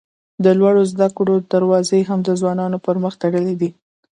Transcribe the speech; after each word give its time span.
د 0.43 0.45
لوړو 0.59 0.83
زده 0.91 1.07
کړو 1.17 1.35
دروازې 1.53 1.99
هم 2.09 2.19
د 2.23 2.29
ځوانانو 2.39 2.77
پر 2.85 2.95
مخ 3.03 3.13
تړلي 3.23 3.55
دي. 3.61 3.69